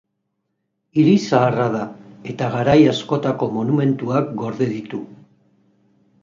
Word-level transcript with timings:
Hiri 1.01 1.11
zaharra 1.25 1.67
da, 1.75 1.81
eta 2.33 2.47
garai 2.55 2.77
askotako 2.95 3.51
monumentuak 3.59 4.33
gorde 4.41 4.71
ditu. 4.73 5.05